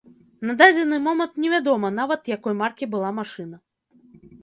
[0.49, 3.65] На дадзены момант невядома нават, якой маркі была машына.